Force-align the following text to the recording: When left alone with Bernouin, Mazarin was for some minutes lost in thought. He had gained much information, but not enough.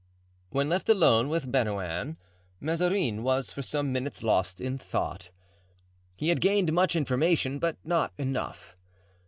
When 0.49 0.67
left 0.67 0.89
alone 0.89 1.29
with 1.29 1.51
Bernouin, 1.51 2.17
Mazarin 2.59 3.21
was 3.21 3.51
for 3.51 3.61
some 3.61 3.93
minutes 3.93 4.23
lost 4.23 4.59
in 4.59 4.79
thought. 4.79 5.29
He 6.15 6.29
had 6.29 6.41
gained 6.41 6.73
much 6.73 6.95
information, 6.95 7.59
but 7.59 7.77
not 7.83 8.11
enough. 8.17 8.75